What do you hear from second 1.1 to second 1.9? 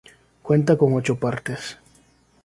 partes.